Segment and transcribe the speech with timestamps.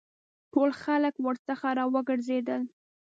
[0.51, 2.61] ټول خلک ورڅخه را وګرځېدل.